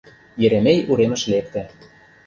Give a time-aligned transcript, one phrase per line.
[0.45, 1.61] Еремей уремыш лекте.